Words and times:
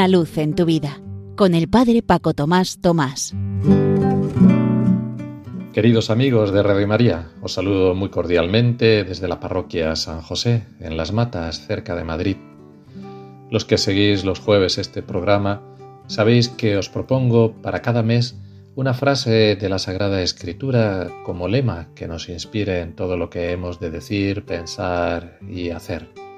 Una 0.00 0.08
luz 0.08 0.38
en 0.38 0.54
tu 0.54 0.64
vida 0.64 0.98
con 1.36 1.54
el 1.54 1.68
Padre 1.68 2.00
Paco 2.00 2.32
Tomás 2.32 2.80
Tomás. 2.80 3.34
Queridos 5.74 6.08
amigos 6.08 6.52
de 6.52 6.62
Radio 6.62 6.88
María, 6.88 7.28
os 7.42 7.52
saludo 7.52 7.94
muy 7.94 8.08
cordialmente 8.08 9.04
desde 9.04 9.28
la 9.28 9.40
parroquia 9.40 9.94
San 9.96 10.22
José, 10.22 10.64
en 10.80 10.96
Las 10.96 11.12
Matas, 11.12 11.66
cerca 11.66 11.94
de 11.96 12.04
Madrid. 12.04 12.36
Los 13.50 13.66
que 13.66 13.76
seguís 13.76 14.24
los 14.24 14.38
jueves 14.38 14.78
este 14.78 15.02
programa, 15.02 15.60
sabéis 16.06 16.48
que 16.48 16.78
os 16.78 16.88
propongo 16.88 17.52
para 17.60 17.82
cada 17.82 18.02
mes 18.02 18.38
una 18.76 18.94
frase 18.94 19.54
de 19.54 19.68
la 19.68 19.78
Sagrada 19.78 20.22
Escritura 20.22 21.08
como 21.26 21.46
lema 21.46 21.88
que 21.94 22.08
nos 22.08 22.30
inspire 22.30 22.80
en 22.80 22.96
todo 22.96 23.18
lo 23.18 23.28
que 23.28 23.52
hemos 23.52 23.80
de 23.80 23.90
decir, 23.90 24.46
pensar 24.46 25.38
y 25.46 25.68
hacer. 25.68 26.29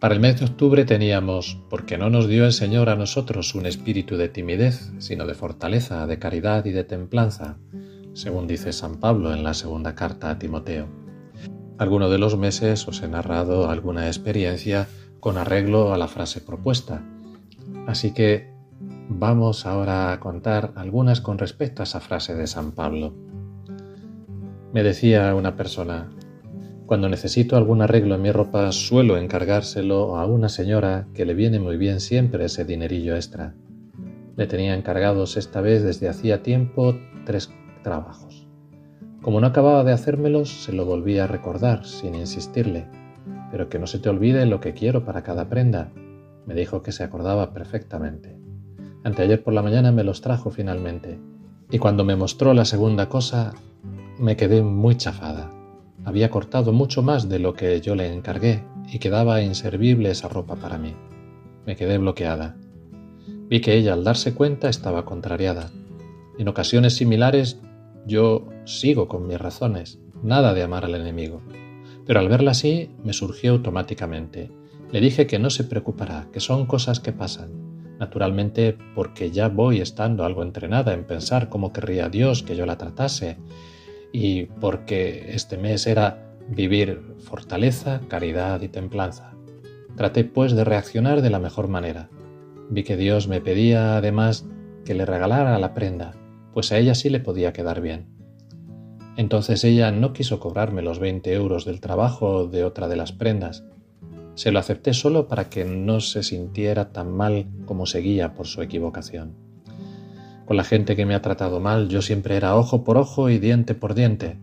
Para 0.00 0.14
el 0.14 0.20
mes 0.20 0.38
de 0.38 0.46
octubre 0.46 0.84
teníamos, 0.84 1.58
porque 1.68 1.98
no 1.98 2.08
nos 2.08 2.28
dio 2.28 2.44
el 2.44 2.52
Señor 2.52 2.88
a 2.88 2.94
nosotros 2.94 3.56
un 3.56 3.66
espíritu 3.66 4.16
de 4.16 4.28
timidez, 4.28 4.92
sino 4.98 5.26
de 5.26 5.34
fortaleza, 5.34 6.06
de 6.06 6.20
caridad 6.20 6.64
y 6.66 6.70
de 6.70 6.84
templanza, 6.84 7.56
según 8.12 8.46
dice 8.46 8.72
San 8.72 9.00
Pablo 9.00 9.34
en 9.34 9.42
la 9.42 9.54
segunda 9.54 9.96
carta 9.96 10.30
a 10.30 10.38
Timoteo. 10.38 10.86
Alguno 11.78 12.08
de 12.10 12.18
los 12.18 12.38
meses 12.38 12.86
os 12.86 13.02
he 13.02 13.08
narrado 13.08 13.70
alguna 13.70 14.06
experiencia 14.06 14.86
con 15.18 15.36
arreglo 15.36 15.92
a 15.92 15.98
la 15.98 16.06
frase 16.06 16.40
propuesta, 16.40 17.02
así 17.88 18.14
que 18.14 18.52
vamos 19.08 19.66
ahora 19.66 20.12
a 20.12 20.20
contar 20.20 20.74
algunas 20.76 21.20
con 21.20 21.38
respecto 21.38 21.82
a 21.82 21.84
esa 21.84 21.98
frase 21.98 22.36
de 22.36 22.46
San 22.46 22.70
Pablo. 22.70 23.14
Me 24.72 24.84
decía 24.84 25.34
una 25.34 25.56
persona, 25.56 26.08
cuando 26.88 27.10
necesito 27.10 27.58
algún 27.58 27.82
arreglo 27.82 28.14
en 28.14 28.22
mi 28.22 28.32
ropa 28.32 28.72
suelo 28.72 29.18
encargárselo 29.18 30.16
a 30.16 30.24
una 30.24 30.48
señora 30.48 31.06
que 31.12 31.26
le 31.26 31.34
viene 31.34 31.60
muy 31.60 31.76
bien 31.76 32.00
siempre 32.00 32.46
ese 32.46 32.64
dinerillo 32.64 33.14
extra. 33.14 33.52
Le 34.36 34.46
tenía 34.46 34.74
encargados 34.74 35.36
esta 35.36 35.60
vez 35.60 35.82
desde 35.82 36.08
hacía 36.08 36.42
tiempo 36.42 36.96
tres 37.26 37.52
trabajos. 37.82 38.48
Como 39.20 39.38
no 39.38 39.48
acababa 39.48 39.84
de 39.84 39.92
hacérmelos, 39.92 40.48
se 40.48 40.72
lo 40.72 40.86
volví 40.86 41.18
a 41.18 41.26
recordar 41.26 41.84
sin 41.84 42.14
insistirle. 42.14 42.86
Pero 43.50 43.68
que 43.68 43.78
no 43.78 43.86
se 43.86 43.98
te 43.98 44.08
olvide 44.08 44.46
lo 44.46 44.60
que 44.60 44.72
quiero 44.72 45.04
para 45.04 45.22
cada 45.22 45.50
prenda. 45.50 45.92
Me 46.46 46.54
dijo 46.54 46.82
que 46.82 46.92
se 46.92 47.04
acordaba 47.04 47.52
perfectamente. 47.52 48.38
Anteayer 49.04 49.44
por 49.44 49.52
la 49.52 49.60
mañana 49.60 49.92
me 49.92 50.04
los 50.04 50.22
trajo 50.22 50.50
finalmente. 50.50 51.18
Y 51.70 51.78
cuando 51.78 52.02
me 52.02 52.16
mostró 52.16 52.54
la 52.54 52.64
segunda 52.64 53.10
cosa, 53.10 53.52
me 54.18 54.38
quedé 54.38 54.62
muy 54.62 54.96
chafada. 54.96 55.50
Había 56.08 56.30
cortado 56.30 56.72
mucho 56.72 57.02
más 57.02 57.28
de 57.28 57.38
lo 57.38 57.52
que 57.52 57.82
yo 57.82 57.94
le 57.94 58.10
encargué 58.10 58.64
y 58.90 58.98
quedaba 58.98 59.42
inservible 59.42 60.10
esa 60.10 60.26
ropa 60.26 60.56
para 60.56 60.78
mí. 60.78 60.94
Me 61.66 61.76
quedé 61.76 61.98
bloqueada. 61.98 62.56
Vi 63.50 63.60
que 63.60 63.74
ella 63.74 63.92
al 63.92 64.04
darse 64.04 64.32
cuenta 64.32 64.70
estaba 64.70 65.04
contrariada. 65.04 65.70
En 66.38 66.48
ocasiones 66.48 66.96
similares 66.96 67.60
yo 68.06 68.48
sigo 68.64 69.06
con 69.06 69.26
mis 69.26 69.38
razones, 69.38 69.98
nada 70.22 70.54
de 70.54 70.62
amar 70.62 70.86
al 70.86 70.94
enemigo. 70.94 71.42
Pero 72.06 72.20
al 72.20 72.30
verla 72.30 72.52
así 72.52 72.88
me 73.04 73.12
surgió 73.12 73.52
automáticamente. 73.52 74.50
Le 74.90 75.02
dije 75.02 75.26
que 75.26 75.38
no 75.38 75.50
se 75.50 75.64
preocupará, 75.64 76.28
que 76.32 76.40
son 76.40 76.64
cosas 76.64 77.00
que 77.00 77.12
pasan. 77.12 77.50
Naturalmente 77.98 78.78
porque 78.94 79.30
ya 79.30 79.48
voy 79.48 79.82
estando 79.82 80.24
algo 80.24 80.42
entrenada 80.42 80.94
en 80.94 81.04
pensar 81.04 81.50
cómo 81.50 81.70
querría 81.70 82.08
Dios 82.08 82.42
que 82.42 82.56
yo 82.56 82.64
la 82.64 82.78
tratase 82.78 83.36
y 84.12 84.44
porque 84.44 85.32
este 85.34 85.56
mes 85.56 85.86
era 85.86 86.34
vivir 86.48 87.02
fortaleza, 87.18 88.00
caridad 88.08 88.60
y 88.62 88.68
templanza. 88.68 89.34
Traté 89.96 90.24
pues 90.24 90.52
de 90.52 90.64
reaccionar 90.64 91.22
de 91.22 91.30
la 91.30 91.38
mejor 91.38 91.68
manera. 91.68 92.08
Vi 92.70 92.84
que 92.84 92.96
Dios 92.96 93.28
me 93.28 93.40
pedía 93.40 93.96
además 93.96 94.46
que 94.84 94.94
le 94.94 95.04
regalara 95.04 95.58
la 95.58 95.74
prenda, 95.74 96.14
pues 96.52 96.72
a 96.72 96.78
ella 96.78 96.94
sí 96.94 97.10
le 97.10 97.20
podía 97.20 97.52
quedar 97.52 97.80
bien. 97.80 98.06
Entonces 99.16 99.64
ella 99.64 99.90
no 99.90 100.12
quiso 100.12 100.38
cobrarme 100.38 100.80
los 100.80 101.00
20 101.00 101.32
euros 101.32 101.64
del 101.64 101.80
trabajo 101.80 102.46
de 102.46 102.64
otra 102.64 102.86
de 102.86 102.96
las 102.96 103.12
prendas. 103.12 103.64
Se 104.36 104.52
lo 104.52 104.60
acepté 104.60 104.94
solo 104.94 105.26
para 105.26 105.50
que 105.50 105.64
no 105.64 105.98
se 105.98 106.22
sintiera 106.22 106.92
tan 106.92 107.10
mal 107.10 107.46
como 107.66 107.86
seguía 107.86 108.34
por 108.34 108.46
su 108.46 108.62
equivocación. 108.62 109.47
Con 110.48 110.56
la 110.56 110.64
gente 110.64 110.96
que 110.96 111.04
me 111.04 111.14
ha 111.14 111.20
tratado 111.20 111.60
mal 111.60 111.90
yo 111.90 112.00
siempre 112.00 112.34
era 112.34 112.56
ojo 112.56 112.82
por 112.82 112.96
ojo 112.96 113.28
y 113.28 113.38
diente 113.38 113.74
por 113.74 113.92
diente. 113.94 114.38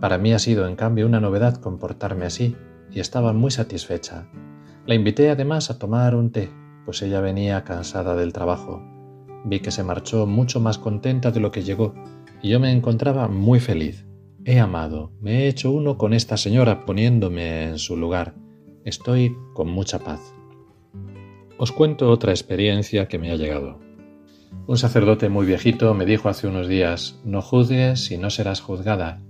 Para 0.00 0.16
mí 0.16 0.32
ha 0.32 0.38
sido 0.38 0.66
en 0.66 0.74
cambio 0.74 1.04
una 1.04 1.20
novedad 1.20 1.56
comportarme 1.56 2.24
así 2.24 2.56
y 2.90 2.98
estaba 2.98 3.34
muy 3.34 3.50
satisfecha. 3.50 4.30
La 4.86 4.94
invité 4.94 5.28
además 5.28 5.68
a 5.68 5.78
tomar 5.78 6.14
un 6.14 6.32
té, 6.32 6.48
pues 6.86 7.02
ella 7.02 7.20
venía 7.20 7.62
cansada 7.62 8.16
del 8.16 8.32
trabajo. 8.32 8.82
Vi 9.44 9.60
que 9.60 9.70
se 9.70 9.84
marchó 9.84 10.26
mucho 10.26 10.60
más 10.60 10.78
contenta 10.78 11.30
de 11.30 11.40
lo 11.40 11.52
que 11.52 11.62
llegó 11.62 11.92
y 12.40 12.48
yo 12.48 12.58
me 12.58 12.72
encontraba 12.72 13.28
muy 13.28 13.60
feliz. 13.60 14.06
He 14.46 14.60
amado, 14.60 15.12
me 15.20 15.40
he 15.40 15.48
hecho 15.48 15.72
uno 15.72 15.98
con 15.98 16.14
esta 16.14 16.38
señora 16.38 16.86
poniéndome 16.86 17.64
en 17.64 17.78
su 17.78 17.98
lugar. 17.98 18.34
Estoy 18.86 19.36
con 19.52 19.68
mucha 19.68 19.98
paz. 19.98 20.20
Os 21.58 21.70
cuento 21.70 22.10
otra 22.10 22.32
experiencia 22.32 23.08
que 23.08 23.18
me 23.18 23.30
ha 23.30 23.36
llegado. 23.36 23.91
Un 24.66 24.76
sacerdote 24.76 25.28
muy 25.28 25.44
viejito 25.44 25.92
me 25.94 26.06
dijo 26.06 26.28
hace 26.28 26.46
unos 26.46 26.68
días, 26.68 27.20
no 27.24 27.42
juzgues 27.42 28.10
y 28.10 28.16
no 28.16 28.30
serás 28.30 28.60
juzgada, 28.60 29.20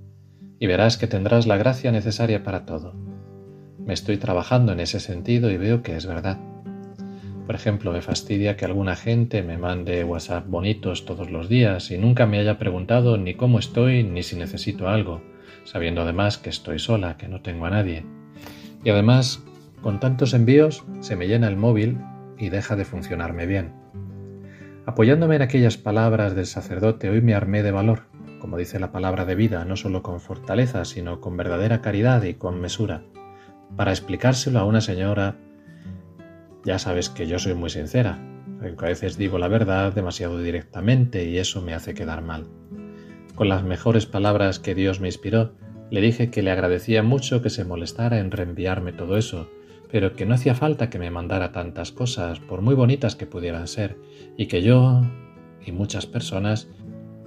y 0.59 0.67
verás 0.67 0.99
que 0.99 1.07
tendrás 1.07 1.47
la 1.47 1.57
gracia 1.57 1.91
necesaria 1.91 2.45
para 2.45 2.67
todo. 2.67 2.95
Me 3.79 3.95
estoy 3.95 4.19
trabajando 4.19 4.73
en 4.73 4.81
ese 4.81 5.01
sentido 5.01 5.51
y 5.51 5.57
veo 5.57 5.83
que 5.83 5.97
es 5.97 6.07
verdad. 6.07 6.39
Por 7.47 7.55
ejemplo, 7.57 7.93
me 7.93 8.03
fastidia 8.03 8.57
que 8.57 8.65
alguna 8.65 8.95
gente 8.95 9.43
me 9.43 9.59
mande 9.59 10.05
WhatsApp 10.05 10.47
bonitos 10.47 11.05
todos 11.05 11.31
los 11.31 11.49
días 11.49 11.91
y 11.91 11.99
nunca 11.99 12.27
me 12.27 12.39
haya 12.39 12.59
preguntado 12.59 13.17
ni 13.17 13.35
cómo 13.35 13.59
estoy 13.59 14.05
ni 14.05 14.23
si 14.23 14.37
necesito 14.37 14.89
algo, 14.89 15.23
sabiendo 15.65 16.03
además 16.03 16.39
que 16.39 16.51
estoy 16.51 16.79
sola, 16.79 17.17
que 17.17 17.27
no 17.27 17.43
tengo 17.43 17.67
a 17.67 17.71
nadie. 17.71 18.05
Y 18.85 18.91
además, 18.91 19.43
con 19.81 19.99
tantos 19.99 20.35
envíos, 20.35 20.85
se 21.01 21.17
me 21.17 21.27
llena 21.27 21.49
el 21.49 21.57
móvil 21.57 21.99
y 22.39 22.51
deja 22.51 22.77
de 22.77 22.85
funcionarme 22.85 23.47
bien. 23.47 23.82
Apoyándome 24.85 25.37
en 25.37 25.43
aquellas 25.43 25.77
palabras 25.77 26.35
del 26.35 26.47
sacerdote, 26.47 27.09
hoy 27.09 27.21
me 27.21 27.35
armé 27.35 27.63
de 27.63 27.71
valor, 27.71 28.07
como 28.41 28.59
dice 28.59 28.81
la 28.81 28.91
palabra 28.91 29.25
de 29.25 29.37
vida, 29.37 29.65
no 29.65 29.77
solo 29.77 30.03
con 30.03 30.19
fortaleza, 30.19 30.85
sino 30.85 31.21
con 31.21 31.37
verdadera 31.37 31.81
caridad 31.81 32.25
y 32.25 32.35
con 32.35 32.61
mesura, 32.61 33.05
para 33.77 33.93
explicárselo 33.93 34.59
a 34.59 34.65
una 34.65 34.81
señora. 34.81 35.37
Ya 36.65 36.81
sabes 36.81 37.11
que 37.11 37.29
yo 37.29 37.39
soy 37.39 37.55
muy 37.55 37.71
sincera, 37.71 38.19
aunque 38.61 38.85
a 38.85 38.89
veces 38.89 39.17
digo 39.17 39.39
la 39.39 39.47
verdad 39.47 39.93
demasiado 39.93 40.41
directamente 40.41 41.27
y 41.27 41.39
eso 41.39 41.63
me 41.63 41.75
hace 41.75 41.95
quedar 41.95 42.23
mal. 42.23 42.49
Con 43.37 43.49
las 43.49 43.63
mejores 43.63 44.07
palabras 44.07 44.59
que 44.59 44.75
Dios 44.75 44.99
me 44.99 45.07
inspiró, 45.07 45.53
le 45.93 46.01
dije 46.01 46.29
que 46.31 46.43
le 46.43 46.51
agradecía 46.51 47.05
mucho 47.05 47.41
que 47.41 47.51
se 47.51 47.65
molestara 47.65 48.19
en 48.19 48.33
reenviarme 48.33 48.93
todo 48.93 49.17
eso, 49.17 49.49
pero 49.93 50.17
que 50.17 50.25
no 50.25 50.35
hacía 50.35 50.55
falta 50.55 50.89
que 50.89 50.99
me 50.99 51.11
mandara 51.11 51.53
tantas 51.53 51.93
cosas, 51.93 52.41
por 52.41 52.63
muy 52.63 52.75
bonitas 52.75 53.15
que 53.15 53.27
pudieran 53.27 53.69
ser, 53.69 53.99
y 54.39 54.47
que 54.47 54.63
yo 54.63 55.03
y 55.65 55.71
muchas 55.71 56.07
personas 56.07 56.69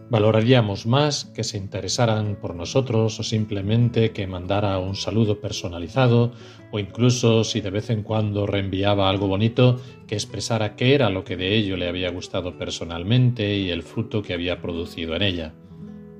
valoraríamos 0.09 0.85
más 0.87 1.25
que 1.25 1.43
se 1.43 1.57
interesaran 1.57 2.37
por 2.41 2.55
nosotros 2.55 3.19
o 3.19 3.23
simplemente 3.23 4.11
que 4.11 4.27
mandara 4.27 4.77
un 4.79 4.95
saludo 4.95 5.39
personalizado 5.39 6.31
o 6.71 6.79
incluso 6.79 7.43
si 7.43 7.61
de 7.61 7.69
vez 7.69 7.89
en 7.91 8.03
cuando 8.03 8.45
reenviaba 8.45 9.09
algo 9.09 9.27
bonito 9.27 9.79
que 10.07 10.15
expresara 10.15 10.75
qué 10.75 10.95
era 10.95 11.09
lo 11.09 11.23
que 11.23 11.37
de 11.37 11.55
ello 11.55 11.77
le 11.77 11.87
había 11.87 12.09
gustado 12.11 12.57
personalmente 12.57 13.57
y 13.57 13.69
el 13.69 13.83
fruto 13.83 14.21
que 14.21 14.33
había 14.33 14.61
producido 14.61 15.15
en 15.15 15.21
ella. 15.21 15.53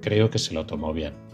Creo 0.02 0.30
que 0.30 0.40
se 0.40 0.54
lo 0.54 0.66
tomó 0.66 0.94
bien. 0.94 1.25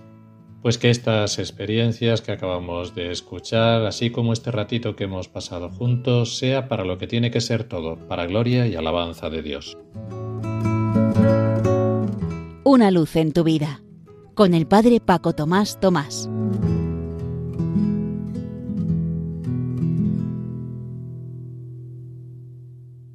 Pues 0.62 0.78
que 0.78 0.90
estas 0.90 1.40
experiencias 1.40 2.22
que 2.22 2.32
acabamos 2.32 2.94
de 2.94 3.12
escuchar, 3.12 3.86
así 3.86 4.12
como 4.12 4.32
este 4.32 4.52
ratito 4.52 4.96
que 4.96 5.06
hemos 5.06 5.28
pasado 5.28 5.70
juntos, 5.70 6.38
sea 6.38 6.68
para 6.68 6.86
lo 6.86 6.98
que 6.98 7.08
tiene 7.08 7.32
que 7.32 7.42
ser 7.42 7.64
todo, 7.64 7.96
para 8.08 8.28
gloria 8.28 8.68
y 8.68 8.76
alabanza 8.76 9.30
de 9.30 9.42
Dios. 9.42 9.78
Una 12.64 12.92
luz 12.92 13.16
en 13.16 13.34
tu 13.34 13.44
vida, 13.44 13.82
con 14.36 14.54
el 14.54 14.68
Padre 14.68 15.00
Paco 15.00 15.34
Tomás 15.34 15.80
Tomás. 15.80 16.30